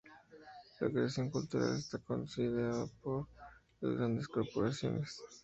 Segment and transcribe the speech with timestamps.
[0.79, 3.27] La creación cultural está condicionada por
[3.81, 5.21] las grandes corporaciones